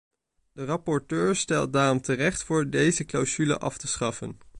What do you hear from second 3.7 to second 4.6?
te schaffen.